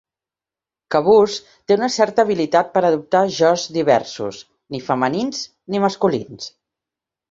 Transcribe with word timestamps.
Cabús 0.95 1.35
té 1.71 1.77
una 1.81 1.91
certa 1.97 2.25
habilitat 2.27 2.73
per 2.79 2.85
adoptar 2.91 3.23
jos 3.39 3.69
diversos, 3.79 4.43
ni 4.75 4.85
femenins 4.93 5.49
ni 5.73 5.89
masculins. 5.89 6.55